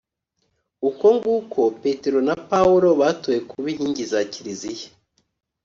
[0.89, 4.89] uko nguko petero na paulo batowe kuba inkingi za kiliziya.